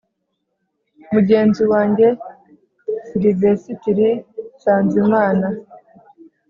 mugenzi 1.13 1.61
wanjye 1.71 2.07
silivesitiri 3.07 4.09
nsanzimana 4.55 5.47